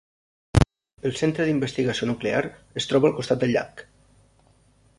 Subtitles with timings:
[1.09, 2.41] El centre d'investigació nuclear
[2.83, 3.85] es troba al costat del llac.